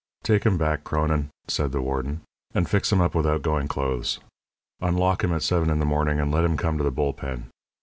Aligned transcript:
"Take 0.23 0.45
him 0.47 0.57
back, 0.57 0.83
Cronin!" 0.83 1.29
said 1.47 1.71
the 1.71 1.79
warden, 1.79 2.21
"and 2.55 2.67
fix 2.67 2.91
him 2.91 2.99
up 2.99 3.13
with 3.13 3.27
outgoing 3.27 3.67
clothes. 3.67 4.19
Unlock 4.79 5.23
him 5.23 5.31
at 5.31 5.43
seven 5.43 5.69
in 5.69 5.77
the 5.77 5.85
morning, 5.85 6.19
and 6.19 6.31
let 6.31 6.43
him 6.43 6.57
come 6.57 6.79
to 6.79 6.83
the 6.83 6.89
bull 6.89 7.13
pen. 7.13 7.51